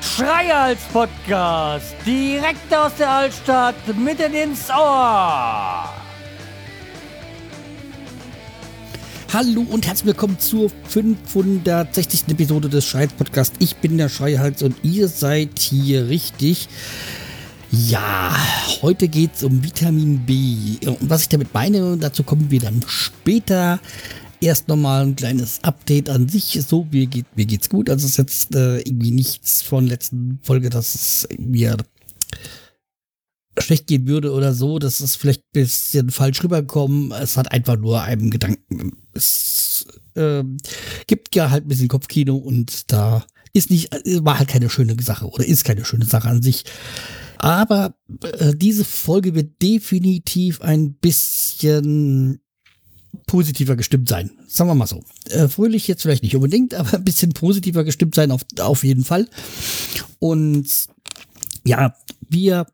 Schreihals 0.00 0.80
Podcast, 0.92 1.94
direkt 2.04 2.74
aus 2.74 2.94
der 2.98 3.10
Altstadt, 3.10 3.74
mitten 3.96 4.34
ins 4.34 4.68
Ohr. 4.70 5.88
Hallo 9.32 9.66
und 9.68 9.86
herzlich 9.86 10.06
willkommen 10.06 10.38
zur 10.38 10.70
560. 10.88 12.28
Episode 12.28 12.68
des 12.68 12.86
Schreihals 12.86 13.12
Podcast. 13.12 13.54
Ich 13.58 13.76
bin 13.76 13.98
der 13.98 14.08
Schreihals 14.08 14.62
und 14.62 14.76
ihr 14.82 15.06
seid 15.08 15.58
hier 15.58 16.08
richtig. 16.08 16.68
Ja, 17.70 18.34
heute 18.80 19.08
geht 19.08 19.34
es 19.34 19.42
um 19.42 19.62
Vitamin 19.62 20.24
B. 20.24 20.78
Und 20.86 21.10
was 21.10 21.22
ich 21.22 21.28
damit 21.28 21.52
meine, 21.52 21.98
dazu 21.98 22.22
kommen 22.22 22.50
wir 22.50 22.60
dann 22.60 22.82
später 22.86 23.78
erst 24.40 24.68
nochmal 24.68 25.04
ein 25.04 25.16
kleines 25.16 25.62
Update 25.64 26.08
an 26.08 26.28
sich. 26.28 26.58
So, 26.66 26.86
mir, 26.90 27.06
geht, 27.06 27.26
mir 27.36 27.44
geht's 27.44 27.68
gut. 27.68 27.90
Also 27.90 28.06
es 28.06 28.12
ist 28.12 28.18
jetzt 28.18 28.54
äh, 28.54 28.78
irgendwie 28.78 29.10
nichts 29.10 29.60
von 29.60 29.86
letzten 29.86 30.38
Folge, 30.42 30.70
dass 30.70 30.94
es 30.94 31.28
mir 31.38 31.76
schlecht 33.58 33.86
gehen 33.86 34.06
würde 34.06 34.32
oder 34.32 34.54
so. 34.54 34.78
Das 34.78 35.02
ist 35.02 35.16
vielleicht 35.16 35.40
ein 35.40 35.52
bisschen 35.52 36.10
falsch 36.10 36.42
rübergekommen. 36.42 37.12
Es 37.12 37.36
hat 37.36 37.52
einfach 37.52 37.76
nur 37.76 38.00
einen 38.00 38.30
Gedanken. 38.30 38.92
Es 39.12 39.86
äh, 40.14 40.42
gibt 41.06 41.34
ja 41.34 41.50
halt 41.50 41.66
ein 41.66 41.68
bisschen 41.68 41.88
Kopfkino 41.88 42.36
und 42.36 42.90
da 42.90 43.26
ist 43.58 43.70
nicht, 43.70 43.90
war 44.24 44.38
halt 44.38 44.48
keine 44.48 44.70
schöne 44.70 44.96
Sache 45.02 45.26
oder 45.26 45.44
ist 45.44 45.64
keine 45.64 45.84
schöne 45.84 46.04
Sache 46.04 46.28
an 46.28 46.42
sich. 46.42 46.64
Aber 47.38 47.94
äh, 48.22 48.54
diese 48.54 48.84
Folge 48.84 49.34
wird 49.34 49.62
definitiv 49.62 50.60
ein 50.60 50.94
bisschen 50.94 52.40
positiver 53.26 53.76
gestimmt 53.76 54.08
sein. 54.08 54.30
Sagen 54.48 54.70
wir 54.70 54.74
mal 54.74 54.86
so. 54.86 55.04
Äh, 55.30 55.48
fröhlich 55.48 55.86
jetzt 55.86 56.02
vielleicht 56.02 56.22
nicht 56.22 56.34
unbedingt, 56.34 56.74
aber 56.74 56.94
ein 56.94 57.04
bisschen 57.04 57.32
positiver 57.32 57.84
gestimmt 57.84 58.14
sein 58.14 58.30
auf, 58.30 58.42
auf 58.60 58.82
jeden 58.82 59.04
Fall. 59.04 59.28
Und 60.18 60.66
ja, 61.64 61.94
wir 62.28 62.66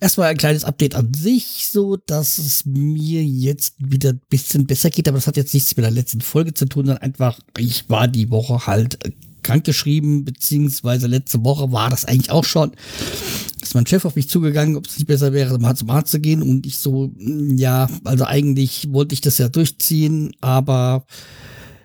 erstmal 0.00 0.28
ein 0.28 0.36
kleines 0.36 0.64
Update 0.64 0.94
an 0.94 1.14
sich, 1.14 1.68
so 1.70 1.96
dass 1.96 2.38
es 2.38 2.66
mir 2.66 3.24
jetzt 3.24 3.74
wieder 3.78 4.10
ein 4.10 4.20
bisschen 4.28 4.66
besser 4.66 4.90
geht, 4.90 5.08
aber 5.08 5.16
das 5.18 5.26
hat 5.26 5.36
jetzt 5.36 5.54
nichts 5.54 5.76
mit 5.76 5.84
der 5.84 5.92
letzten 5.92 6.20
Folge 6.20 6.52
zu 6.52 6.66
tun, 6.66 6.86
sondern 6.86 7.02
einfach, 7.02 7.38
ich 7.56 7.88
war 7.88 8.08
die 8.08 8.30
Woche 8.30 8.66
halt 8.66 8.98
krankgeschrieben, 9.50 10.24
beziehungsweise 10.24 11.06
letzte 11.06 11.44
Woche 11.44 11.72
war 11.72 11.90
das 11.90 12.04
eigentlich 12.04 12.30
auch 12.30 12.44
schon. 12.44 12.72
Ist 13.60 13.74
mein 13.74 13.86
Chef 13.86 14.04
auf 14.04 14.16
mich 14.16 14.28
zugegangen, 14.28 14.76
ob 14.76 14.86
es 14.86 14.96
nicht 14.96 15.06
besser 15.06 15.32
wäre, 15.32 15.58
mal 15.58 15.76
zum 15.76 15.90
Arzt 15.90 16.12
zu 16.12 16.20
gehen 16.20 16.42
und 16.42 16.66
ich 16.66 16.78
so, 16.78 17.12
mm, 17.16 17.56
ja, 17.58 17.88
also 18.04 18.24
eigentlich 18.24 18.92
wollte 18.92 19.12
ich 19.12 19.20
das 19.20 19.38
ja 19.38 19.48
durchziehen, 19.48 20.32
aber 20.40 21.04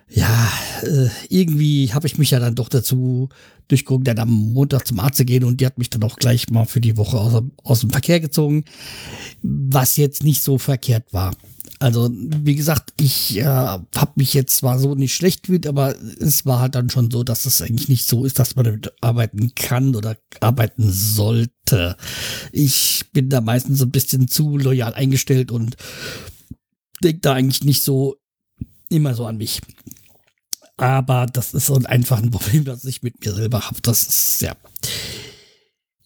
ja, 0.08 0.48
äh, 0.82 1.08
irgendwie 1.28 1.92
habe 1.92 2.06
ich 2.06 2.16
mich 2.16 2.30
ja 2.30 2.38
dann 2.38 2.54
doch 2.54 2.68
dazu 2.68 3.28
durchgeguckt, 3.68 4.06
dann 4.06 4.20
am 4.20 4.30
Montag 4.30 4.86
zum 4.86 5.00
Arzt 5.00 5.18
zu 5.18 5.24
gehen 5.24 5.44
und 5.44 5.60
die 5.60 5.66
hat 5.66 5.78
mich 5.78 5.90
dann 5.90 6.04
auch 6.04 6.16
gleich 6.16 6.48
mal 6.50 6.64
für 6.64 6.80
die 6.80 6.96
Woche 6.96 7.18
aus, 7.18 7.42
aus 7.64 7.80
dem 7.80 7.90
Verkehr 7.90 8.20
gezogen, 8.20 8.64
was 9.42 9.96
jetzt 9.96 10.22
nicht 10.22 10.42
so 10.42 10.58
verkehrt 10.58 11.12
war. 11.12 11.34
Also, 11.78 12.10
wie 12.12 12.54
gesagt, 12.54 12.94
ich 12.98 13.36
äh, 13.36 13.44
habe 13.44 14.12
mich 14.14 14.32
jetzt 14.32 14.56
zwar 14.56 14.78
so 14.78 14.94
nicht 14.94 15.14
schlecht 15.14 15.42
gefühlt, 15.42 15.66
aber 15.66 15.94
es 16.20 16.46
war 16.46 16.60
halt 16.60 16.74
dann 16.74 16.88
schon 16.88 17.10
so, 17.10 17.22
dass 17.22 17.44
es 17.44 17.60
eigentlich 17.60 17.88
nicht 17.88 18.06
so 18.06 18.24
ist, 18.24 18.38
dass 18.38 18.56
man 18.56 18.64
damit 18.64 18.92
arbeiten 19.02 19.54
kann 19.54 19.94
oder 19.94 20.16
arbeiten 20.40 20.90
sollte. 20.90 21.96
Ich 22.52 23.04
bin 23.12 23.28
da 23.28 23.40
meistens 23.40 23.82
ein 23.82 23.90
bisschen 23.90 24.28
zu 24.28 24.56
loyal 24.56 24.94
eingestellt 24.94 25.50
und 25.50 25.76
denke 27.02 27.20
da 27.20 27.34
eigentlich 27.34 27.64
nicht 27.64 27.82
so 27.82 28.16
immer 28.88 29.14
so 29.14 29.26
an 29.26 29.36
mich. 29.36 29.60
Aber 30.78 31.26
das 31.26 31.54
ist 31.54 31.66
so 31.66 31.74
einfach 31.84 32.22
ein 32.22 32.30
Problem, 32.30 32.64
das 32.64 32.84
ich 32.84 33.02
mit 33.02 33.24
mir 33.24 33.32
selber 33.32 33.66
habe. 33.66 33.80
Das 33.82 34.02
ist 34.06 34.42
ja. 34.42 34.54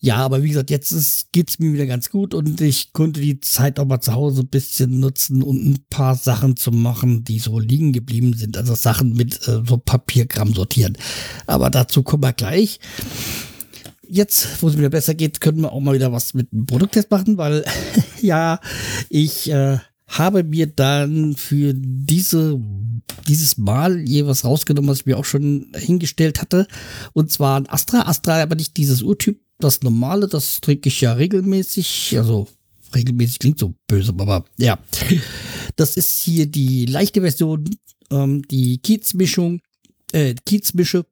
Ja, 0.02 0.16
aber 0.16 0.42
wie 0.42 0.48
gesagt, 0.48 0.70
jetzt 0.70 1.30
geht 1.32 1.50
es 1.50 1.58
mir 1.58 1.74
wieder 1.74 1.84
ganz 1.84 2.08
gut 2.08 2.32
und 2.32 2.58
ich 2.62 2.94
konnte 2.94 3.20
die 3.20 3.40
Zeit 3.40 3.78
auch 3.78 3.84
mal 3.84 4.00
zu 4.00 4.14
Hause 4.14 4.40
ein 4.42 4.48
bisschen 4.48 4.98
nutzen 4.98 5.42
und 5.42 5.62
ein 5.62 5.84
paar 5.90 6.14
Sachen 6.14 6.56
zu 6.56 6.70
machen, 6.70 7.22
die 7.22 7.38
so 7.38 7.58
liegen 7.58 7.92
geblieben 7.92 8.32
sind. 8.32 8.56
Also 8.56 8.74
Sachen 8.74 9.12
mit 9.12 9.46
äh, 9.46 9.60
so 9.66 9.76
Papierkram 9.76 10.54
sortieren. 10.54 10.96
Aber 11.46 11.68
dazu 11.68 12.02
kommen 12.02 12.22
wir 12.22 12.32
gleich. 12.32 12.80
Jetzt, 14.08 14.62
wo 14.62 14.68
es 14.68 14.78
wieder 14.78 14.88
besser 14.88 15.14
geht, 15.14 15.42
können 15.42 15.60
wir 15.60 15.72
auch 15.72 15.80
mal 15.80 15.94
wieder 15.94 16.12
was 16.12 16.32
mit 16.32 16.50
einem 16.50 16.64
Produkttest 16.64 17.10
machen, 17.10 17.36
weil 17.36 17.62
ja, 18.22 18.58
ich 19.10 19.50
äh, 19.50 19.80
habe 20.06 20.44
mir 20.44 20.66
dann 20.66 21.36
für 21.36 21.74
diese 21.74 22.58
dieses 23.28 23.58
Mal 23.58 24.00
je 24.08 24.26
was 24.26 24.46
rausgenommen, 24.46 24.90
was 24.90 25.00
ich 25.00 25.06
mir 25.06 25.18
auch 25.18 25.26
schon 25.26 25.72
hingestellt 25.76 26.40
hatte. 26.40 26.66
Und 27.12 27.30
zwar 27.30 27.60
ein 27.60 27.68
Astra. 27.68 28.08
Astra 28.08 28.40
aber 28.40 28.56
nicht 28.56 28.78
dieses 28.78 29.02
Urtyp, 29.02 29.40
das 29.60 29.82
normale, 29.82 30.28
das 30.28 30.60
trinke 30.60 30.88
ich 30.88 31.00
ja 31.00 31.12
regelmäßig. 31.12 32.14
Also 32.16 32.48
regelmäßig 32.94 33.38
klingt 33.38 33.58
so 33.58 33.74
böse, 33.86 34.14
aber 34.18 34.44
ja. 34.56 34.78
Das 35.76 35.96
ist 35.96 36.18
hier 36.18 36.46
die 36.46 36.84
leichte 36.84 37.20
Version, 37.20 37.70
ähm, 38.10 38.42
die 38.48 38.78
Kiezmischung, 38.78 39.60
äh, 40.12 40.34
Kiezmische. 40.44 41.06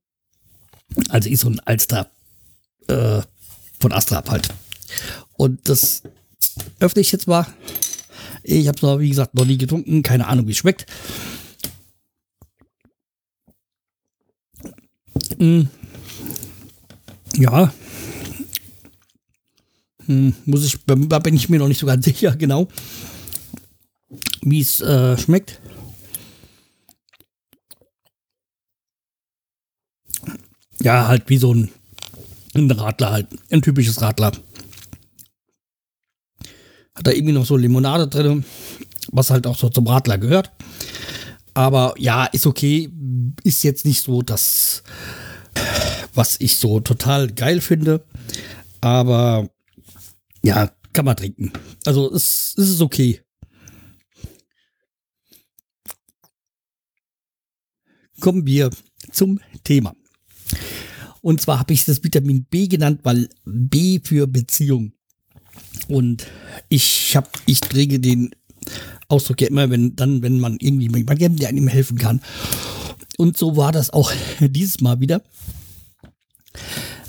Also 1.09 1.29
ist 1.29 1.41
so 1.41 1.49
ein 1.49 1.61
Alster 1.61 2.11
äh, 2.89 3.23
von 3.81 3.93
Astra 3.93 4.25
halt. 4.29 4.49
Und 5.35 5.69
das 5.69 6.03
öffne 6.81 7.01
ich 7.01 7.13
jetzt 7.13 7.29
mal. 7.29 7.47
Ich 8.43 8.67
habe 8.69 8.77
es 8.77 9.01
wie 9.01 9.09
gesagt, 9.11 9.35
noch 9.35 9.45
nie 9.45 9.59
getrunken. 9.59 10.03
Keine 10.03 10.27
Ahnung, 10.27 10.47
wie 10.47 10.53
es 10.53 10.59
schmeckt. 10.59 10.87
Hm. 15.39 15.69
Ja. 17.37 17.73
Hm, 20.09 20.35
muss 20.47 20.65
ich, 20.65 20.79
da 20.87 21.19
bin 21.19 21.37
ich 21.37 21.51
mir 21.51 21.59
noch 21.59 21.69
nicht 21.69 21.79
so 21.79 21.87
ganz 21.87 22.05
sicher, 22.07 22.35
genau, 22.35 22.67
wie 24.43 24.61
es 24.61 24.81
äh, 24.81 25.17
schmeckt. 25.19 25.61
Ja, 30.81 31.09
halt 31.09 31.29
wie 31.29 31.37
so 31.37 31.53
ein, 31.53 31.71
ein 32.55 32.71
Radler 32.71 33.11
halt, 33.11 33.27
ein 33.51 33.63
typisches 33.63 34.01
Radler. 34.01 34.33
Hat 36.95 37.07
da 37.07 37.11
irgendwie 37.11 37.35
noch 37.35 37.45
so 37.45 37.57
Limonade 37.57 38.09
drin, 38.09 38.45
was 39.13 39.31
halt 39.31 39.47
auch 39.47 39.59
so 39.59 39.69
zum 39.69 39.87
Radler 39.87 40.19
gehört. 40.19 40.51
Aber 41.53 41.95
ja, 41.99 42.25
ist 42.27 42.47
okay. 42.47 42.91
Ist 43.43 43.65
jetzt 43.65 43.85
nicht 43.85 44.03
so 44.03 44.23
das, 44.23 44.83
was 46.15 46.41
ich 46.41 46.57
so 46.57 46.81
total 46.81 47.29
geil 47.29 47.61
finde. 47.61 48.05
Aber 48.81 49.49
ja, 50.43 50.71
kann 50.93 51.05
man 51.05 51.17
trinken. 51.17 51.53
Also 51.85 52.13
es, 52.13 52.55
es 52.57 52.69
ist 52.71 52.81
okay. 52.81 53.21
Kommen 58.21 58.47
wir 58.47 58.71
zum 59.13 59.41
Thema. 59.63 59.95
Und 61.21 61.41
zwar 61.41 61.59
habe 61.59 61.73
ich 61.73 61.85
das 61.85 62.03
Vitamin 62.03 62.45
B 62.45 62.67
genannt, 62.67 63.01
weil 63.03 63.29
B 63.45 64.01
für 64.03 64.27
Beziehung. 64.27 64.93
Und 65.89 66.27
ich 66.69 67.17
habe, 67.17 67.29
ich 67.47 67.61
träge 67.61 68.01
den 68.01 68.31
Ausdruck 69.09 69.41
ja 69.41 69.49
immer, 69.49 69.71
wenn 69.71 69.97
dann, 69.97 70.23
wenn 70.23 70.41
man 70.41 70.59
irgendwie 70.61 70.87
jemandem, 70.87 71.37
der 71.37 71.49
einem 71.49 71.69
helfen 71.69 71.99
kann. 71.99 72.21
Und 73.17 73.37
so 73.37 73.57
war 73.57 73.73
das 73.73 73.91
auch 73.91 74.13
dieses 74.41 74.81
Mal 74.81 75.01
wieder. 75.01 75.23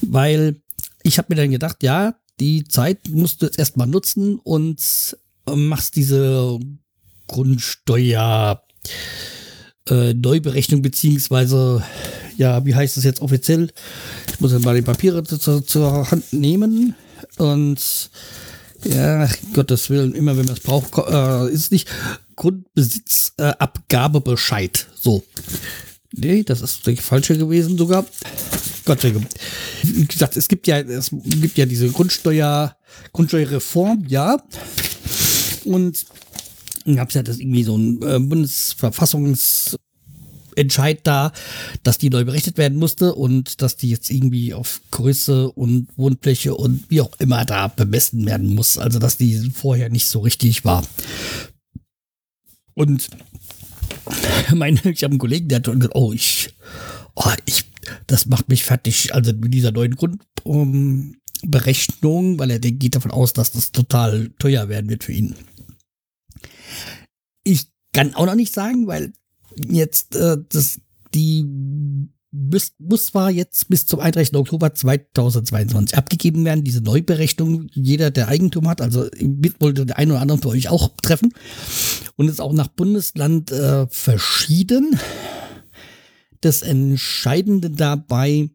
Weil 0.01 0.61
ich 1.03 1.17
habe 1.17 1.27
mir 1.29 1.41
dann 1.41 1.51
gedacht, 1.51 1.83
ja, 1.83 2.15
die 2.39 2.67
Zeit 2.67 3.09
musst 3.09 3.41
du 3.41 3.45
jetzt 3.45 3.59
erstmal 3.59 3.87
nutzen 3.87 4.39
und 4.39 5.17
machst 5.45 5.95
diese 5.95 6.59
Grundsteuer 7.27 8.63
äh, 9.89 10.13
Neuberechnung 10.13 10.81
beziehungsweise 10.81 11.83
ja, 12.37 12.65
wie 12.65 12.73
heißt 12.73 12.97
es 12.97 13.03
jetzt 13.03 13.21
offiziell? 13.21 13.69
Ich 14.31 14.39
muss 14.39 14.53
jetzt 14.53 14.63
mal 14.63 14.75
die 14.75 14.81
Papiere 14.81 15.23
zu, 15.23 15.59
zur 15.61 16.09
Hand 16.09 16.31
nehmen 16.31 16.95
und 17.37 18.09
ja, 18.85 19.27
Gottes 19.53 19.89
Willen, 19.89 20.15
immer 20.15 20.37
wenn 20.37 20.45
man 20.45 20.55
es 20.55 20.61
braucht, 20.61 20.97
äh, 20.97 21.51
ist 21.51 21.73
nicht 21.73 21.89
Grundbesitzabgabebescheid. 22.37 24.77
Äh, 24.77 24.83
so. 24.97 25.25
Nee, 26.13 26.43
das 26.43 26.61
ist 26.61 26.87
der 26.87 26.95
falsche 26.97 27.37
gewesen 27.37 27.77
sogar. 27.77 28.05
Gott 28.89 29.01
sei 29.01 29.11
Dank. 29.11 29.27
Wie 29.83 30.07
gesagt, 30.07 30.35
es 30.35 30.47
gibt 30.47 30.65
ja, 30.65 30.79
es 30.79 31.11
gibt 31.11 31.59
ja 31.59 31.67
diese 31.67 31.89
Grundsteuer, 31.89 32.75
Grundsteuerreform, 33.13 34.05
ja. 34.07 34.41
Und 35.63 36.07
dann 36.85 36.95
gab 36.95 37.09
es 37.09 37.13
ja 37.13 37.21
das 37.21 37.37
irgendwie 37.37 37.63
so 37.63 37.77
ein 37.77 38.01
äh, 38.01 38.17
Bundesverfassungs 38.17 39.77
da, 41.03 41.31
dass 41.83 41.99
die 41.99 42.09
neu 42.09 42.25
berechnet 42.25 42.57
werden 42.57 42.79
musste 42.79 43.13
und 43.13 43.61
dass 43.61 43.77
die 43.77 43.91
jetzt 43.91 44.09
irgendwie 44.09 44.55
auf 44.55 44.81
Größe 44.89 45.51
und 45.51 45.87
Wohnfläche 45.95 46.55
und 46.55 46.89
wie 46.89 47.01
auch 47.01 47.11
immer 47.19 47.45
da 47.45 47.67
bemessen 47.67 48.25
werden 48.25 48.55
muss. 48.55 48.79
Also 48.79 48.97
dass 48.97 49.17
die 49.17 49.51
vorher 49.51 49.89
nicht 49.89 50.07
so 50.07 50.19
richtig 50.21 50.65
war. 50.65 50.83
Und 52.73 53.07
mein, 54.53 54.81
ich 54.83 55.03
habe 55.03 55.11
einen 55.11 55.19
Kollegen, 55.19 55.47
der 55.47 55.59
hat 55.59 55.65
gesagt, 55.65 55.95
oh, 55.95 56.11
ich, 56.11 56.49
oh, 57.15 57.31
ich, 57.45 57.68
das 58.07 58.25
macht 58.25 58.49
mich 58.49 58.63
fertig. 58.63 59.13
Also 59.13 59.33
mit 59.33 59.53
dieser 59.53 59.71
neuen 59.71 59.95
Grundberechnung, 59.95 61.15
um, 62.31 62.39
weil 62.39 62.51
er 62.51 62.59
geht 62.59 62.95
davon 62.95 63.11
aus, 63.11 63.33
dass 63.33 63.51
das 63.51 63.71
total 63.71 64.29
teuer 64.39 64.69
werden 64.69 64.89
wird 64.89 65.03
für 65.03 65.13
ihn. 65.13 65.35
Ich 67.43 67.67
kann 67.93 68.13
auch 68.15 68.25
noch 68.25 68.35
nicht 68.35 68.53
sagen, 68.53 68.87
weil 68.87 69.13
jetzt 69.67 70.15
äh, 70.15 70.37
das 70.49 70.79
die 71.13 71.45
muss, 72.31 72.73
muss 72.77 73.07
zwar 73.07 73.31
jetzt 73.31 73.69
bis 73.69 73.87
zum 73.87 73.99
31. 73.99 74.35
Oktober 74.35 74.73
2022 74.73 75.97
abgegeben 75.97 76.45
werden, 76.45 76.63
diese 76.63 76.81
Neuberechnung, 76.81 77.67
jeder, 77.73 78.11
der 78.11 78.27
Eigentum 78.27 78.67
hat, 78.67 78.81
also 78.81 79.07
mit 79.19 79.59
wollte 79.61 79.85
der 79.85 79.97
ein 79.97 80.11
oder 80.11 80.21
andere 80.21 80.37
für 80.37 80.49
euch 80.49 80.69
auch 80.69 80.91
treffen 81.01 81.33
und 82.15 82.27
ist 82.27 82.41
auch 82.41 82.53
nach 82.53 82.67
Bundesland 82.67 83.51
äh, 83.51 83.87
verschieden. 83.87 84.99
Das 86.41 86.61
Entscheidende 86.61 87.69
dabei 87.69 88.49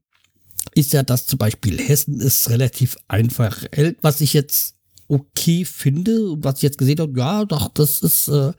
ist 0.75 0.93
ja, 0.93 1.03
dass 1.03 1.27
zum 1.27 1.39
Beispiel 1.39 1.79
Hessen 1.79 2.21
ist 2.21 2.49
relativ 2.51 2.97
einfach 3.09 3.65
was 4.01 4.21
ich 4.21 4.33
jetzt 4.33 4.75
okay 5.09 5.65
finde 5.65 6.37
was 6.43 6.57
ich 6.57 6.63
jetzt 6.63 6.79
gesehen 6.79 6.99
habe, 6.99 7.19
ja, 7.19 7.45
doch, 7.45 7.69
das 7.69 8.01
ist 8.01 8.29
äh, 8.29 8.53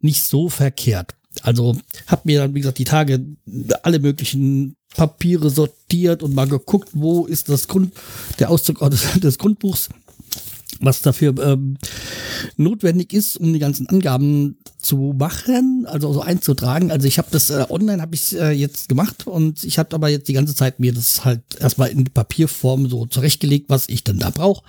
nicht 0.00 0.24
so 0.24 0.48
verkehrt. 0.48 1.14
Also 1.42 1.76
habe 2.06 2.22
mir 2.24 2.40
dann, 2.40 2.54
wie 2.54 2.60
gesagt, 2.60 2.78
die 2.78 2.84
Tage 2.84 3.24
alle 3.82 3.98
möglichen 3.98 4.76
Papiere 4.94 5.48
sortiert 5.48 6.22
und 6.22 6.34
mal 6.34 6.48
geguckt, 6.48 6.90
wo 6.92 7.24
ist 7.24 7.48
das 7.48 7.68
Grund, 7.68 7.94
der 8.38 8.50
Auszug 8.50 8.78
des, 8.90 9.12
des 9.20 9.38
Grundbuchs, 9.38 9.88
was 10.82 11.02
dafür 11.02 11.34
ähm, 11.38 11.78
notwendig 12.56 13.12
ist, 13.12 13.36
um 13.36 13.52
die 13.52 13.58
ganzen 13.58 13.88
Angaben 13.88 14.58
zu 14.78 15.14
machen, 15.16 15.86
also 15.86 16.12
so 16.12 16.20
einzutragen. 16.20 16.90
Also 16.90 17.06
ich 17.06 17.18
habe 17.18 17.28
das 17.30 17.50
äh, 17.50 17.64
online 17.70 18.02
habe 18.02 18.14
ich 18.14 18.38
äh, 18.38 18.50
jetzt 18.50 18.88
gemacht 18.88 19.26
und 19.26 19.62
ich 19.64 19.78
habe 19.78 19.94
aber 19.94 20.08
jetzt 20.08 20.28
die 20.28 20.32
ganze 20.32 20.54
Zeit 20.54 20.80
mir 20.80 20.92
das 20.92 21.24
halt 21.24 21.42
erstmal 21.58 21.90
in 21.90 22.04
Papierform 22.04 22.88
so 22.88 23.06
zurechtgelegt, 23.06 23.70
was 23.70 23.88
ich 23.88 24.04
denn 24.04 24.18
da 24.18 24.30
brauche. 24.30 24.64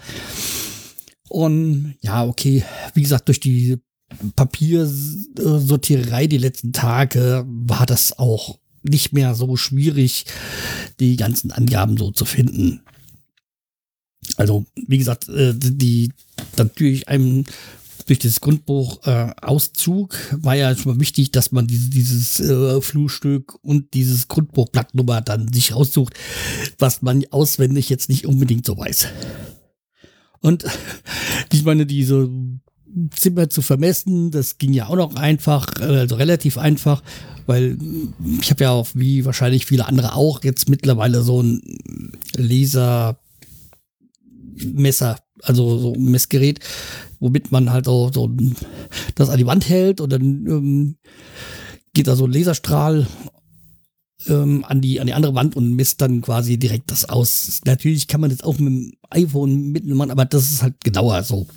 Und 1.29 1.95
ja, 2.01 2.25
okay, 2.25 2.63
wie 2.93 3.01
gesagt, 3.01 3.27
durch 3.27 3.39
die 3.39 3.79
Papiersortiererei 4.35 6.27
die 6.27 6.37
letzten 6.37 6.73
Tage 6.73 7.43
war 7.47 7.87
das 7.87 8.19
auch 8.19 8.59
nicht 8.83 9.13
mehr 9.13 9.33
so 9.33 9.55
schwierig, 9.55 10.25
die 10.99 11.15
ganzen 11.15 11.51
Angaben 11.51 11.97
so 11.97 12.11
zu 12.11 12.25
finden. 12.25 12.81
Also, 14.37 14.65
wie 14.87 14.97
gesagt, 14.97 15.29
äh, 15.29 15.53
die 15.55 16.11
natürlich 16.57 17.07
einem 17.07 17.45
durch 18.07 18.19
das 18.19 18.41
Grundbuch 18.41 19.05
äh, 19.05 19.31
Auszug 19.41 20.15
war 20.31 20.55
ja 20.55 20.75
schon 20.75 20.93
mal 20.93 20.99
wichtig, 20.99 21.31
dass 21.31 21.51
man 21.51 21.67
dieses, 21.67 21.89
dieses 21.89 22.39
äh, 22.41 22.81
Flurstück 22.81 23.57
und 23.61 23.93
dieses 23.93 24.27
Grundbuchblattnummer 24.27 25.21
dann 25.21 25.51
sich 25.53 25.73
raussucht, 25.73 26.13
was 26.79 27.01
man 27.01 27.23
auswendig 27.31 27.89
jetzt 27.89 28.09
nicht 28.09 28.25
unbedingt 28.25 28.65
so 28.65 28.77
weiß. 28.77 29.07
Und 30.41 30.65
ich 31.53 31.63
meine, 31.63 31.85
diese 31.85 32.29
Zimmer 33.11 33.49
zu 33.49 33.61
vermessen. 33.61 34.31
Das 34.31 34.57
ging 34.57 34.73
ja 34.73 34.87
auch 34.87 34.95
noch 34.95 35.15
einfach, 35.15 35.67
also 35.79 36.15
relativ 36.15 36.57
einfach, 36.57 37.01
weil 37.45 37.77
ich 38.41 38.49
habe 38.51 38.63
ja 38.63 38.71
auch, 38.71 38.87
wie 38.93 39.25
wahrscheinlich 39.25 39.65
viele 39.65 39.87
andere 39.87 40.15
auch, 40.15 40.43
jetzt 40.43 40.69
mittlerweile 40.69 41.23
so 41.23 41.41
ein 41.41 41.61
Lasermesser, 44.57 45.19
also 45.41 45.77
so 45.77 45.93
ein 45.93 46.11
Messgerät, 46.11 46.59
womit 47.19 47.51
man 47.51 47.71
halt 47.71 47.85
so, 47.85 48.11
so 48.11 48.29
das 49.15 49.29
an 49.29 49.37
die 49.37 49.45
Wand 49.45 49.67
hält 49.69 50.01
und 50.01 50.11
dann 50.11 50.23
ähm, 50.47 50.95
geht 51.93 52.07
da 52.07 52.15
so 52.15 52.25
ein 52.25 52.31
Laserstrahl 52.31 53.07
ähm, 54.27 54.63
an, 54.65 54.81
die, 54.81 54.99
an 54.99 55.07
die 55.07 55.13
andere 55.13 55.35
Wand 55.35 55.55
und 55.55 55.73
misst 55.73 56.01
dann 56.01 56.21
quasi 56.21 56.57
direkt 56.57 56.91
das 56.91 57.05
aus. 57.05 57.61
Natürlich 57.65 58.07
kann 58.07 58.21
man 58.21 58.29
das 58.29 58.41
auch 58.41 58.57
mit 58.59 58.73
dem 58.73 58.91
iPhone 59.09 59.71
mitmachen, 59.71 60.11
aber 60.11 60.25
das 60.25 60.51
ist 60.51 60.63
halt 60.63 60.83
genauer 60.83 61.23
so. 61.23 61.47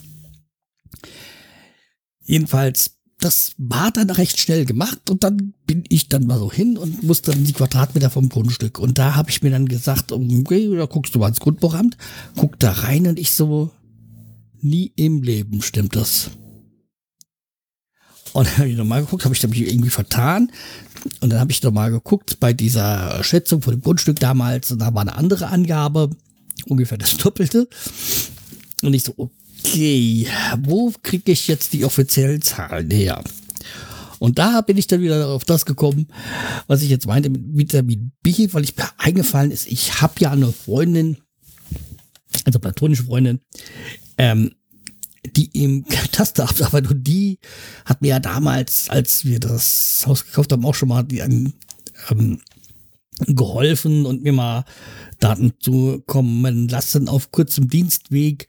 Jedenfalls, 2.24 2.95
das 3.18 3.54
war 3.56 3.90
dann 3.90 4.10
recht 4.10 4.38
schnell 4.38 4.66
gemacht 4.66 5.10
und 5.10 5.24
dann 5.24 5.54
bin 5.66 5.84
ich 5.88 6.08
dann 6.08 6.26
mal 6.26 6.38
so 6.38 6.52
hin 6.52 6.76
und 6.76 7.02
musste 7.02 7.30
dann 7.30 7.44
die 7.44 7.52
Quadratmeter 7.52 8.10
vom 8.10 8.28
Grundstück. 8.28 8.78
Und 8.78 8.98
da 8.98 9.14
habe 9.14 9.30
ich 9.30 9.42
mir 9.42 9.50
dann 9.50 9.66
gesagt, 9.66 10.12
okay, 10.12 10.76
da 10.76 10.86
guckst 10.86 11.14
du 11.14 11.18
mal 11.18 11.28
ins 11.28 11.40
Grundbuchamt, 11.40 11.96
guck 12.36 12.58
da 12.58 12.72
rein 12.72 13.06
und 13.06 13.18
ich 13.18 13.30
so, 13.30 13.70
nie 14.60 14.92
im 14.96 15.22
Leben 15.22 15.62
stimmt 15.62 15.96
das. 15.96 16.30
Und 18.32 18.46
dann 18.46 18.58
habe 18.58 18.68
ich 18.68 18.76
nochmal 18.76 19.00
geguckt, 19.00 19.24
habe 19.24 19.34
ich 19.34 19.48
mich 19.48 19.66
irgendwie 19.66 19.90
vertan. 19.90 20.52
Und 21.20 21.30
dann 21.30 21.40
habe 21.40 21.52
ich 21.52 21.62
nochmal 21.62 21.90
geguckt 21.90 22.38
bei 22.38 22.52
dieser 22.52 23.22
Schätzung 23.24 23.62
von 23.62 23.74
dem 23.74 23.80
Grundstück 23.80 24.20
damals, 24.20 24.70
und 24.70 24.80
da 24.80 24.92
war 24.92 25.00
eine 25.00 25.14
andere 25.14 25.48
Angabe, 25.48 26.10
ungefähr 26.66 26.98
das 26.98 27.16
Doppelte. 27.16 27.68
Und 28.82 28.92
ich 28.92 29.04
so, 29.04 29.30
okay, 29.66 30.26
wo 30.62 30.92
kriege 31.02 31.32
ich 31.32 31.48
jetzt 31.48 31.72
die 31.72 31.84
offiziellen 31.84 32.42
Zahlen 32.42 32.90
her? 32.90 33.22
Und 34.18 34.38
da 34.38 34.60
bin 34.62 34.78
ich 34.78 34.86
dann 34.86 35.02
wieder 35.02 35.28
auf 35.28 35.44
das 35.44 35.66
gekommen, 35.66 36.08
was 36.66 36.82
ich 36.82 36.88
jetzt 36.88 37.06
meinte 37.06 37.28
mit 37.28 37.42
Vitamin 37.56 38.12
B, 38.22 38.48
weil 38.52 38.64
ich 38.64 38.76
mir 38.76 38.88
eingefallen 38.96 39.50
ist, 39.50 39.66
ich 39.66 40.00
habe 40.00 40.14
ja 40.20 40.30
eine 40.30 40.52
Freundin, 40.52 41.18
also 42.44 42.58
platonische 42.58 43.04
Freundin, 43.04 43.40
ähm, 44.16 44.52
die 45.34 45.50
im 45.64 45.84
Kataster 45.86 46.48
arbeitet 46.48 46.92
und 46.92 47.04
die 47.04 47.38
hat 47.84 48.00
mir 48.00 48.08
ja 48.08 48.20
damals, 48.20 48.88
als 48.88 49.24
wir 49.24 49.40
das 49.40 50.04
Haus 50.06 50.24
gekauft 50.24 50.52
haben, 50.52 50.64
auch 50.64 50.74
schon 50.74 50.88
mal 50.88 51.02
die, 51.02 51.18
ähm, 51.18 51.52
geholfen 53.26 54.06
und 54.06 54.22
mir 54.22 54.32
mal 54.32 54.64
Daten 55.18 55.54
zukommen 55.58 56.68
lassen 56.68 57.08
auf 57.08 57.32
kurzem 57.32 57.68
Dienstweg 57.68 58.46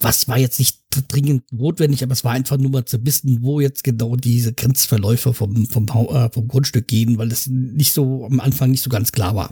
was 0.00 0.28
war 0.28 0.38
jetzt 0.38 0.58
nicht 0.58 0.78
dringend 1.08 1.52
notwendig, 1.52 2.02
aber 2.02 2.12
es 2.12 2.24
war 2.24 2.32
einfach 2.32 2.56
nur 2.56 2.70
mal 2.70 2.84
zu 2.84 3.04
wissen, 3.04 3.42
wo 3.42 3.60
jetzt 3.60 3.84
genau 3.84 4.16
diese 4.16 4.52
Grenzverläufe 4.52 5.34
vom, 5.34 5.66
vom, 5.66 5.86
äh, 5.86 6.30
vom 6.30 6.48
Grundstück 6.48 6.88
gehen, 6.88 7.18
weil 7.18 7.28
das 7.28 7.46
nicht 7.46 7.92
so 7.92 8.24
am 8.24 8.40
Anfang 8.40 8.70
nicht 8.70 8.82
so 8.82 8.90
ganz 8.90 9.12
klar 9.12 9.34
war. 9.34 9.50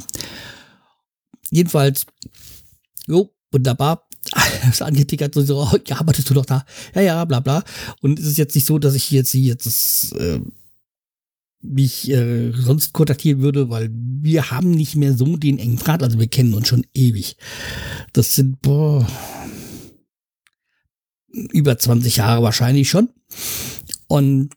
Jedenfalls, 1.50 2.06
jo, 3.06 3.32
wunderbar. 3.52 4.02
Das 4.66 4.82
angetickert 4.82 5.34
so, 5.34 5.62
oh, 5.62 5.78
ja, 5.86 6.00
arbeitest 6.00 6.28
du 6.28 6.34
doch 6.34 6.46
da? 6.46 6.64
Ja, 6.92 7.00
ja, 7.00 7.24
bla, 7.24 7.38
bla. 7.38 7.62
Und 8.00 8.18
es 8.18 8.26
ist 8.26 8.38
jetzt 8.38 8.56
nicht 8.56 8.66
so, 8.66 8.80
dass 8.80 8.96
ich 8.96 9.12
jetzt 9.12 9.30
sie 9.30 9.44
jetzt 9.44 9.66
das, 9.66 10.10
äh, 10.18 10.40
mich 11.62 12.10
äh, 12.10 12.52
sonst 12.52 12.92
kontaktieren 12.92 13.40
würde, 13.40 13.70
weil 13.70 13.90
wir 13.92 14.50
haben 14.50 14.70
nicht 14.70 14.96
mehr 14.96 15.14
so 15.14 15.36
den 15.36 15.58
engen 15.58 15.76
Draht, 15.76 16.02
also 16.02 16.18
wir 16.18 16.28
kennen 16.28 16.54
uns 16.54 16.68
schon 16.68 16.86
ewig. 16.94 17.36
Das 18.12 18.34
sind, 18.34 18.60
boah, 18.62 19.06
über 21.28 21.78
20 21.78 22.16
Jahre 22.16 22.42
wahrscheinlich 22.42 22.88
schon. 22.88 23.10
Und 24.08 24.50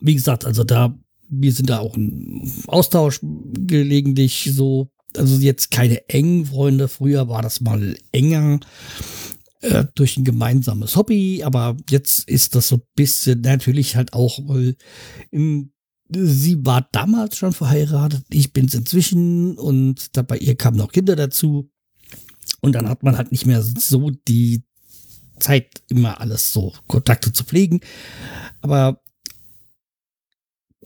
wie 0.00 0.14
gesagt, 0.14 0.44
also 0.44 0.64
da, 0.64 0.98
wir 1.28 1.52
sind 1.52 1.70
da 1.70 1.78
auch 1.78 1.96
im 1.96 2.50
Austausch 2.66 3.20
gelegentlich 3.22 4.50
so, 4.52 4.90
also 5.16 5.38
jetzt 5.38 5.70
keine 5.70 6.08
engen 6.08 6.46
Freunde. 6.46 6.88
Früher 6.88 7.28
war 7.28 7.42
das 7.42 7.60
mal 7.60 7.96
enger 8.12 8.60
äh, 9.60 9.84
durch 9.94 10.16
ein 10.16 10.24
gemeinsames 10.24 10.96
Hobby, 10.96 11.42
aber 11.44 11.76
jetzt 11.90 12.28
ist 12.28 12.54
das 12.54 12.68
so 12.68 12.76
ein 12.76 12.82
bisschen 12.94 13.40
natürlich 13.40 13.96
halt 13.96 14.12
auch, 14.12 14.38
weil 14.44 14.76
in, 15.30 15.72
sie 16.10 16.64
war 16.64 16.88
damals 16.92 17.36
schon 17.36 17.52
verheiratet, 17.52 18.24
ich 18.30 18.52
bin's 18.52 18.74
inzwischen 18.74 19.58
und 19.58 20.16
da 20.16 20.22
bei 20.22 20.38
ihr 20.38 20.56
kamen 20.56 20.76
noch 20.76 20.92
Kinder 20.92 21.16
dazu. 21.16 21.70
Und 22.60 22.72
dann 22.72 22.88
hat 22.88 23.02
man 23.02 23.16
halt 23.16 23.30
nicht 23.30 23.46
mehr 23.46 23.62
so 23.62 24.10
die 24.10 24.62
Zeit, 25.40 25.82
immer 25.88 26.20
alles 26.20 26.52
so 26.52 26.72
Kontakte 26.86 27.32
zu 27.32 27.44
pflegen. 27.44 27.80
Aber 28.60 29.00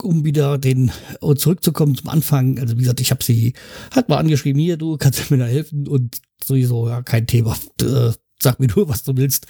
um 0.01 0.25
wieder 0.25 0.59
den 0.59 0.91
uh, 1.21 1.35
zurückzukommen 1.35 1.97
zum 1.97 2.09
Anfang, 2.09 2.59
also 2.59 2.77
wie 2.77 2.81
gesagt, 2.81 3.01
ich 3.01 3.11
habe 3.11 3.23
sie 3.23 3.55
halt 3.95 4.09
mal 4.09 4.19
angeschrieben, 4.19 4.61
hier, 4.61 4.77
du 4.77 4.97
kannst 4.97 5.31
mir 5.31 5.39
da 5.39 5.47
helfen 5.47 5.87
und 5.87 6.21
sowieso, 6.43 6.89
ja, 6.89 7.03
kein 7.03 7.27
Thema, 7.27 7.57
äh, 7.81 8.13
sag 8.41 8.61
mir 8.61 8.69
nur, 8.69 8.89
was 8.89 9.05
du 9.05 9.17
willst. 9.17 9.47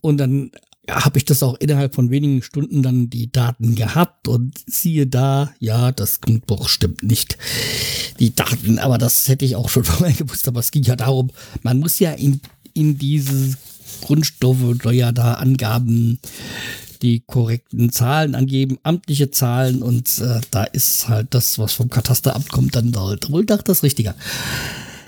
Und 0.00 0.18
dann 0.18 0.50
ja, 0.88 1.04
habe 1.04 1.18
ich 1.18 1.24
das 1.24 1.42
auch 1.42 1.54
innerhalb 1.58 1.94
von 1.94 2.10
wenigen 2.10 2.42
Stunden 2.42 2.82
dann 2.82 3.10
die 3.10 3.32
Daten 3.32 3.74
gehabt 3.74 4.28
und 4.28 4.54
siehe 4.66 5.06
da, 5.06 5.52
ja, 5.58 5.90
das 5.90 6.20
Grundbuch 6.20 6.68
stimmt 6.68 7.02
nicht. 7.02 7.38
Die 8.20 8.34
Daten, 8.34 8.78
aber 8.78 8.98
das 8.98 9.28
hätte 9.28 9.44
ich 9.44 9.56
auch 9.56 9.68
schon 9.68 9.84
vorher 9.84 10.16
gewusst, 10.16 10.46
aber 10.46 10.60
es 10.60 10.70
ging 10.70 10.84
ja 10.84 10.96
darum, 10.96 11.30
man 11.62 11.80
muss 11.80 11.98
ja 11.98 12.12
in, 12.12 12.40
in 12.72 12.98
dieses 12.98 13.56
Grundstoffe 14.02 14.62
oder 14.62 14.92
ja 14.92 15.12
da 15.12 15.34
Angaben, 15.34 16.18
die 17.02 17.20
korrekten 17.20 17.90
Zahlen 17.92 18.34
angeben, 18.34 18.78
amtliche 18.82 19.30
Zahlen 19.30 19.82
und 19.82 20.18
äh, 20.18 20.40
da 20.50 20.64
ist 20.64 21.08
halt 21.08 21.28
das, 21.30 21.58
was 21.58 21.72
vom 21.74 21.90
Katasteramt 21.90 22.48
kommt, 22.50 22.74
dann 22.74 22.94
halt 22.96 23.30
wohl 23.30 23.44
doch 23.44 23.62
das 23.62 23.82
Richtige. 23.82 24.14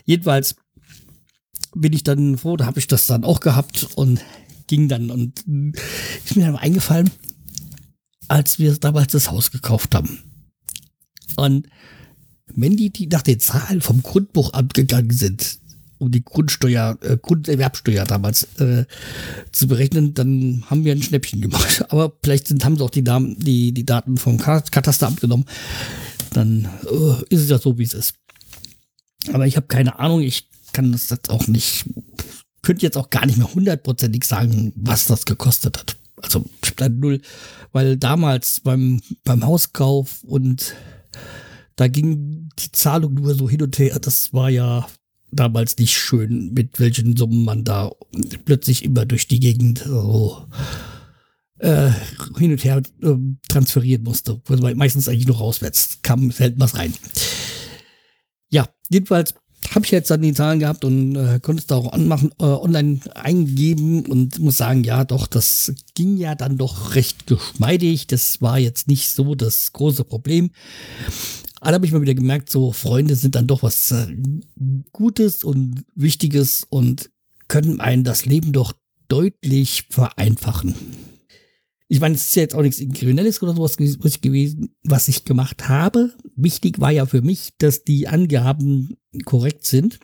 Jedenfalls 0.05 0.57
bin 1.75 1.93
ich 1.93 2.03
dann 2.03 2.39
froh, 2.39 2.57
da 2.57 2.67
habe 2.67 2.79
ich 2.79 2.87
das 2.87 3.07
dann 3.07 3.25
auch 3.25 3.41
gehabt 3.41 3.89
und 3.95 4.21
ging 4.67 4.89
dann 4.89 5.11
und 5.11 5.45
ist 6.25 6.37
mir 6.37 6.47
dann 6.47 6.57
eingefallen, 6.57 7.11
als 8.29 8.59
wir 8.59 8.77
damals 8.77 9.13
das 9.13 9.31
Haus 9.31 9.51
gekauft 9.51 9.95
haben. 9.95 10.23
Und 11.37 11.69
wenn 12.55 12.77
die, 12.77 12.91
die 12.91 13.07
nach 13.07 13.23
den 13.23 13.41
Zahlen 13.41 13.81
vom 13.81 14.03
Grundbuchamt 14.03 14.75
gegangen 14.75 15.11
sind, 15.11 15.59
um 15.99 16.11
die 16.11 16.25
Grundsteuer, 16.25 16.99
äh, 17.03 17.17
Grunderwerbsteuer 17.17 18.05
damals 18.05 18.45
äh, 18.59 18.85
zu 19.53 19.67
berechnen, 19.67 20.15
dann 20.15 20.65
haben 20.69 20.85
wir 20.85 20.93
ein 20.93 21.03
Schnäppchen 21.03 21.41
gemacht. 21.41 21.85
Aber 21.91 22.13
vielleicht 22.23 22.49
sind, 22.49 22.65
haben 22.65 22.77
sie 22.77 22.85
auch 22.85 22.91
die, 22.91 23.03
Namen, 23.03 23.39
die, 23.39 23.73
die 23.73 23.85
Daten 23.87 24.17
vom 24.17 24.39
Katasteramt 24.39 25.21
genommen. 25.21 25.45
Dann 26.33 26.69
äh, 26.85 27.35
ist 27.35 27.43
es 27.43 27.51
ja 27.51 27.59
so, 27.59 27.79
wie 27.79 27.85
es 27.85 27.95
ist. 27.95 28.15
Aber 29.33 29.47
ich 29.47 29.57
habe 29.57 29.67
keine 29.67 29.99
Ahnung, 29.99 30.23
ich 30.23 30.49
kann 30.73 30.93
das 30.93 31.11
jetzt 31.11 31.31
auch 31.31 31.47
nicht, 31.49 31.87
könnte 32.63 32.87
jetzt 32.87 32.97
auch 32.97 33.11
gar 33.11 33.27
nicht 33.27 33.39
mehr 33.39 33.53
hundertprozentig 33.53 34.25
sagen, 34.25 34.73
was 34.77 35.07
das 35.07 35.25
gekostet 35.25 35.79
hat. 35.79 35.97
Also 36.23 36.45
ich 36.65 36.75
da 36.75 36.89
null, 36.89 37.21
weil 37.73 37.97
damals 37.97 38.61
beim, 38.61 39.01
beim 39.25 39.45
Hauskauf 39.45 40.23
und 40.25 40.75
da 41.77 41.87
ging 41.87 42.49
die 42.59 42.73
Zahlung 42.73 43.15
nur 43.15 43.35
so 43.35 43.49
hin 43.49 43.63
und 43.63 43.79
her. 43.79 43.99
Das 44.01 44.33
war 44.33 44.51
ja 44.51 44.87
damals 45.31 45.77
nicht 45.79 45.97
schön, 45.97 46.53
mit 46.55 46.81
welchen 46.81 47.17
Summen 47.17 47.45
man 47.45 47.65
da 47.65 47.91
plötzlich 48.45 48.85
immer 48.85 49.07
durch 49.07 49.29
die 49.29 49.41
Gegend 49.41 49.85
so 49.87 50.47
äh, 51.59 51.91
hin 52.39 52.53
und 52.53 52.65
her 52.65 52.83
äh, 53.03 53.15
transferieren 53.49 54.05
musste. 54.05 54.41
Also 54.49 54.75
meistens 54.75 55.09
eigentlich 55.09 55.27
nur 55.27 55.39
rauswärts, 55.39 55.99
kam 56.03 56.31
selten 56.31 56.61
was 56.61 56.77
rein. 56.77 56.95
Ja, 58.51 58.69
jedenfalls 58.89 59.35
habe 59.75 59.85
ich 59.85 59.91
jetzt 59.91 60.11
dann 60.11 60.23
die 60.23 60.33
Zahlen 60.33 60.61
gehabt 60.61 60.85
und 60.85 61.17
äh, 61.17 61.41
konnte 61.41 61.61
es 61.61 61.67
da 61.67 61.77
auch 61.77 61.93
anmachen, 61.93 62.31
äh, 62.39 62.45
online 62.45 63.01
eingeben 63.15 64.07
und 64.07 64.39
muss 64.39 64.57
sagen, 64.57 64.85
ja, 64.85 65.05
doch, 65.05 65.27
das 65.27 65.75
ging 65.95 66.17
ja 66.17 66.35
dann 66.35 66.57
doch 66.57 66.95
recht 66.95 67.27
geschmeidig. 67.27 68.07
Das 68.07 68.41
war 68.41 68.59
jetzt 68.59 68.89
nicht 68.89 69.11
so 69.11 69.35
das 69.35 69.73
große 69.73 70.05
Problem. 70.05 70.51
Aber 71.61 71.71
da 71.71 71.75
habe 71.75 71.87
ich 71.87 71.93
mal 71.93 72.03
wieder 72.03 72.15
gemerkt, 72.15 72.51
so 72.51 72.73
Freunde 72.73 73.17
sind 73.17 73.35
dann 73.35 73.47
doch 73.47 73.63
was 73.63 73.91
äh, 73.91 74.17
Gutes 74.93 75.45
und 75.45 75.85
Wichtiges 75.95 76.65
und 76.69 77.11
können 77.49 77.81
einen 77.81 78.05
das 78.05 78.27
Leben 78.27 78.53
doch 78.53 78.73
deutlich 79.09 79.87
vereinfachen. 79.91 80.75
Ich 81.89 82.01
meine, 82.01 82.15
es 82.15 82.25
ist 82.25 82.37
ja 82.37 82.43
jetzt 82.43 82.55
auch 82.55 82.63
nichts 82.63 82.83
Kriminelles 82.95 83.43
oder 83.43 83.55
sowas 83.55 83.79
gewesen, 83.79 84.77
was 84.85 85.09
ich 85.09 85.25
gemacht 85.25 85.69
habe. 85.69 86.13
Wichtig 86.37 86.81
war 86.81 86.91
ja 86.91 87.07
für 87.07 87.23
mich, 87.23 87.55
dass 87.59 87.83
die 87.83 88.07
Angaben 88.07 88.99
korrekt 89.25 89.65
sind, 89.65 89.99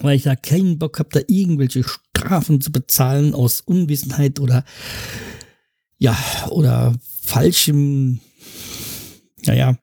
weil 0.00 0.16
ich 0.16 0.22
da 0.22 0.34
keinen 0.34 0.78
Bock 0.78 0.98
habe, 0.98 1.10
da 1.12 1.20
irgendwelche 1.26 1.84
Strafen 1.84 2.62
zu 2.62 2.72
bezahlen 2.72 3.34
aus 3.34 3.60
Unwissenheit 3.60 4.40
oder 4.40 4.64
ja, 5.98 6.16
oder 6.48 6.94
falschem, 7.22 8.20
naja, 9.44 9.76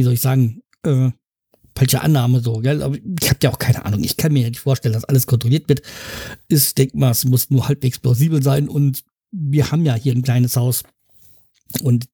wie 0.00 0.04
soll 0.04 0.14
ich 0.14 0.22
sagen, 0.22 0.62
äh, 0.82 1.10
falsche 1.76 2.00
Annahme 2.00 2.40
so, 2.40 2.54
gell? 2.54 2.82
Aber 2.82 2.96
ich 2.96 3.28
habe 3.28 3.38
ja 3.42 3.50
auch 3.50 3.58
keine 3.58 3.84
Ahnung. 3.84 4.02
Ich 4.02 4.16
kann 4.16 4.32
mir 4.32 4.44
ja 4.44 4.48
nicht 4.48 4.60
vorstellen, 4.60 4.94
dass 4.94 5.04
alles 5.04 5.26
kontrolliert 5.26 5.68
wird. 5.68 5.82
Ich 6.48 6.74
denke 6.74 6.96
mal, 6.96 7.10
es 7.10 7.26
muss 7.26 7.50
nur 7.50 7.68
halbwegs 7.68 7.98
plausibel 7.98 8.42
sein 8.42 8.66
und 8.66 9.04
wir 9.30 9.70
haben 9.70 9.84
ja 9.84 9.94
hier 9.94 10.14
ein 10.14 10.22
kleines 10.22 10.56
Haus 10.56 10.84
und 11.82 12.08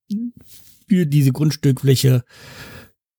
für 0.88 1.06
diese 1.06 1.30
Grundstückfläche 1.30 2.24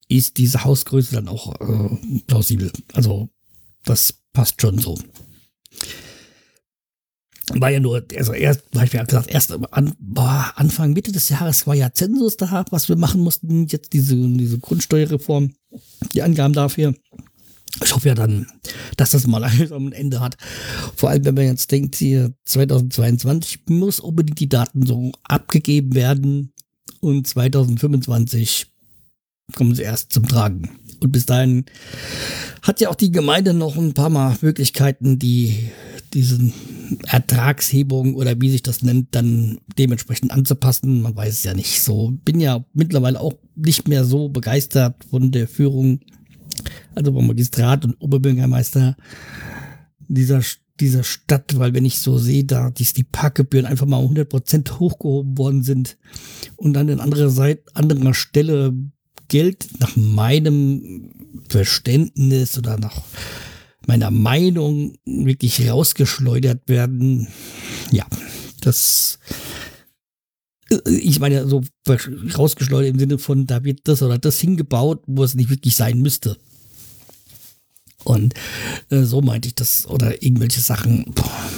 ist 0.09 0.37
diese 0.37 0.65
Hausgröße 0.65 1.15
dann 1.15 1.29
auch 1.29 1.55
äh, 1.61 2.21
plausibel. 2.27 2.73
Also 2.91 3.29
das 3.85 4.21
passt 4.33 4.61
schon 4.61 4.79
so 4.79 4.97
war 7.53 7.69
ja 7.69 7.79
nur, 7.79 8.03
also 8.15 8.33
erst, 8.33 8.63
habe 8.75 8.85
ich 8.85 8.93
ja 8.93 9.03
gesagt, 9.03 9.29
erst 9.29 9.53
an, 9.71 9.93
boah, 9.99 10.51
Anfang, 10.55 10.93
Mitte 10.93 11.11
des 11.11 11.29
Jahres 11.29 11.65
war 11.65 11.75
ja 11.75 11.93
Zensus 11.93 12.37
da, 12.37 12.65
was 12.71 12.89
wir 12.89 12.97
machen 12.97 13.21
mussten, 13.21 13.67
jetzt 13.67 13.93
diese, 13.93 14.15
diese 14.15 14.59
Grundsteuerreform, 14.59 15.53
die 16.13 16.21
Angaben 16.21 16.53
dafür. 16.53 16.93
Ich 17.83 17.93
hoffe 17.93 18.09
ja 18.09 18.15
dann, 18.15 18.47
dass 18.97 19.11
das 19.11 19.27
mal 19.27 19.43
ein 19.43 19.91
Ende 19.91 20.19
hat. 20.19 20.35
Vor 20.95 21.09
allem, 21.09 21.25
wenn 21.25 21.35
man 21.35 21.45
jetzt 21.45 21.71
denkt, 21.71 21.95
hier 21.95 22.33
2022 22.45 23.61
muss 23.69 23.99
unbedingt 23.99 24.39
die 24.39 24.49
Daten 24.49 24.85
so 24.85 25.11
abgegeben 25.23 25.93
werden 25.93 26.53
und 26.99 27.27
2025 27.27 28.67
kommen 29.55 29.75
sie 29.75 29.83
erst 29.83 30.11
zum 30.11 30.27
Tragen. 30.27 30.69
Und 31.01 31.11
bis 31.11 31.25
dahin 31.25 31.65
hat 32.61 32.81
ja 32.81 32.89
auch 32.89 32.95
die 32.95 33.11
Gemeinde 33.11 33.53
noch 33.53 33.77
ein 33.77 33.93
paar 33.93 34.09
Mal 34.09 34.35
Möglichkeiten, 34.41 35.19
die 35.19 35.69
diesen 36.13 36.53
Ertragshebung 37.05 38.15
oder 38.15 38.39
wie 38.39 38.49
sich 38.49 38.63
das 38.63 38.81
nennt, 38.81 39.13
dann 39.13 39.59
dementsprechend 39.77 40.31
anzupassen. 40.31 41.01
Man 41.01 41.15
weiß 41.15 41.33
es 41.33 41.43
ja 41.43 41.53
nicht 41.53 41.81
so. 41.81 42.13
Bin 42.23 42.39
ja 42.39 42.65
mittlerweile 42.73 43.19
auch 43.19 43.33
nicht 43.55 43.87
mehr 43.87 44.05
so 44.05 44.29
begeistert 44.29 45.03
von 45.09 45.31
der 45.31 45.47
Führung, 45.47 45.99
also 46.95 47.13
vom 47.13 47.27
Magistrat 47.27 47.85
und 47.85 47.95
Oberbürgermeister 47.99 48.95
dieser, 50.07 50.41
dieser 50.79 51.03
Stadt, 51.03 51.57
weil 51.59 51.73
wenn 51.73 51.85
ich 51.85 51.99
so 51.99 52.17
sehe, 52.17 52.45
da 52.45 52.69
die, 52.71 52.85
die 52.85 53.03
Parkgebühren 53.03 53.65
einfach 53.65 53.85
mal 53.85 54.03
100% 54.03 54.79
hochgehoben 54.79 55.37
worden 55.37 55.63
sind 55.63 55.97
und 56.55 56.73
dann 56.73 56.89
an 56.89 57.01
anderer 57.01 57.29
Seite, 57.29 57.63
anderer 57.73 58.13
Stelle 58.13 58.73
Geld 59.27 59.67
nach 59.79 59.95
meinem 59.95 61.11
Verständnis 61.49 62.57
oder 62.57 62.77
nach 62.77 63.01
meiner 63.85 64.11
Meinung 64.11 64.97
wirklich 65.05 65.69
rausgeschleudert 65.69 66.67
werden. 66.67 67.27
Ja, 67.91 68.05
das 68.61 69.19
ich 70.85 71.19
meine, 71.19 71.47
so 71.47 71.61
rausgeschleudert 72.37 72.91
im 72.91 72.99
Sinne 72.99 73.17
von, 73.17 73.47
da 73.47 73.63
wird 73.63 73.81
das 73.85 74.01
oder 74.01 74.17
das 74.17 74.39
hingebaut, 74.39 75.01
wo 75.07 75.23
es 75.23 75.35
nicht 75.35 75.49
wirklich 75.49 75.75
sein 75.75 76.01
müsste. 76.01 76.37
Und 78.03 78.33
äh, 78.89 79.03
so 79.03 79.21
meinte 79.21 79.47
ich 79.47 79.55
das. 79.55 79.87
Oder 79.87 80.21
irgendwelche 80.23 80.61
Sachen, 80.61 81.05
boah, 81.13 81.49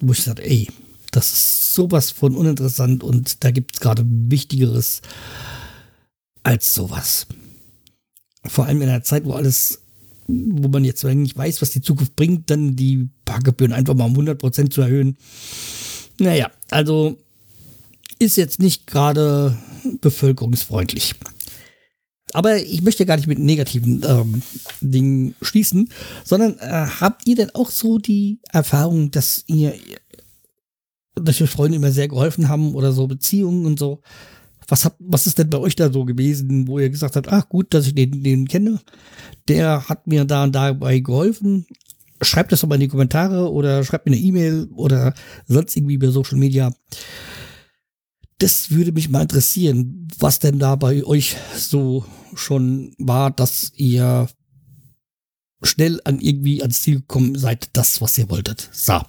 wo 0.00 0.12
ich 0.12 0.22
sage, 0.22 0.42
ey, 0.42 0.68
das 1.10 1.32
ist 1.32 1.74
sowas 1.74 2.10
von 2.10 2.34
uninteressant 2.34 3.02
und 3.04 3.44
da 3.44 3.50
gibt 3.50 3.74
es 3.74 3.80
gerade 3.80 4.04
Wichtigeres 4.06 5.00
als 6.44 6.72
sowas. 6.74 7.26
Vor 8.46 8.66
allem 8.66 8.82
in 8.82 8.88
einer 8.88 9.02
Zeit, 9.02 9.24
wo 9.24 9.32
alles 9.32 9.80
wo 10.26 10.68
man 10.68 10.84
jetzt 10.84 11.04
nicht 11.04 11.36
weiß, 11.36 11.60
was 11.60 11.70
die 11.70 11.82
Zukunft 11.82 12.16
bringt, 12.16 12.50
dann 12.50 12.76
die 12.76 13.08
Parkgebühren 13.24 13.72
einfach 13.72 13.94
mal 13.94 14.06
um 14.06 14.16
100% 14.16 14.70
zu 14.70 14.80
erhöhen. 14.80 15.16
Naja, 16.18 16.50
also 16.70 17.18
ist 18.18 18.36
jetzt 18.36 18.58
nicht 18.58 18.86
gerade 18.86 19.58
bevölkerungsfreundlich. 20.00 21.14
Aber 22.32 22.56
ich 22.56 22.82
möchte 22.82 23.06
gar 23.06 23.16
nicht 23.16 23.26
mit 23.26 23.38
negativen 23.38 24.02
ähm, 24.04 24.42
Dingen 24.80 25.34
schließen, 25.40 25.90
sondern 26.24 26.58
äh, 26.58 26.86
habt 27.00 27.26
ihr 27.26 27.36
denn 27.36 27.50
auch 27.54 27.70
so 27.70 27.98
die 27.98 28.40
Erfahrung, 28.50 29.10
dass 29.10 29.44
ihr, 29.46 29.74
dass 31.14 31.38
wir 31.38 31.46
Freunde 31.46 31.76
immer 31.76 31.92
sehr 31.92 32.08
geholfen 32.08 32.48
haben 32.48 32.74
oder 32.74 32.92
so 32.92 33.06
Beziehungen 33.06 33.66
und 33.66 33.78
so? 33.78 34.00
Was, 34.68 34.84
hab, 34.84 34.96
was 34.98 35.26
ist 35.26 35.38
denn 35.38 35.50
bei 35.50 35.58
euch 35.58 35.76
da 35.76 35.92
so 35.92 36.04
gewesen, 36.04 36.66
wo 36.68 36.78
ihr 36.78 36.90
gesagt 36.90 37.16
habt, 37.16 37.28
ach 37.28 37.48
gut, 37.48 37.74
dass 37.74 37.86
ich 37.86 37.94
den, 37.94 38.22
den 38.22 38.48
kenne, 38.48 38.80
der 39.48 39.88
hat 39.88 40.06
mir 40.06 40.24
da 40.24 40.44
und 40.44 40.54
dabei 40.54 41.00
geholfen. 41.00 41.66
Schreibt 42.22 42.52
das 42.52 42.60
doch 42.60 42.68
mal 42.68 42.76
in 42.76 42.82
die 42.82 42.88
Kommentare 42.88 43.52
oder 43.52 43.84
schreibt 43.84 44.06
mir 44.06 44.12
eine 44.12 44.20
E-Mail 44.20 44.68
oder 44.74 45.14
sonst 45.46 45.76
irgendwie 45.76 45.94
über 45.94 46.10
Social 46.10 46.38
Media. 46.38 46.72
Das 48.38 48.70
würde 48.70 48.92
mich 48.92 49.08
mal 49.08 49.22
interessieren, 49.22 50.08
was 50.18 50.38
denn 50.38 50.58
da 50.58 50.76
bei 50.76 51.04
euch 51.04 51.36
so 51.56 52.04
schon 52.34 52.94
war, 52.98 53.30
dass 53.30 53.72
ihr 53.76 54.28
schnell 55.62 56.00
an 56.04 56.20
irgendwie 56.20 56.62
ans 56.62 56.82
Ziel 56.82 56.96
gekommen 56.96 57.36
seid, 57.36 57.70
das, 57.72 58.00
was 58.00 58.18
ihr 58.18 58.30
wolltet. 58.30 58.68
So. 58.72 59.00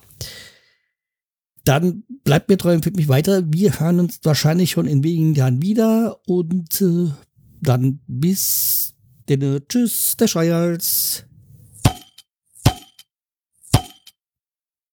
Dann 1.65 2.03
bleibt 2.23 2.47
mir 2.47 2.57
treu 2.57 2.73
und 2.73 2.83
führt 2.83 2.95
mich 2.95 3.09
weiter. 3.09 3.43
Wir 3.47 3.79
hören 3.79 3.99
uns 3.99 4.19
wahrscheinlich 4.23 4.71
schon 4.71 4.85
in 4.85 5.03
wenigen 5.03 5.33
Jahren 5.33 5.61
wieder 5.61 6.19
und 6.27 6.79
äh, 6.81 7.09
dann 7.61 7.99
bis 8.07 8.93
denn. 9.27 9.61
Tschüss, 9.67 10.15
der 10.17 10.27
Schreihals. 10.27 11.25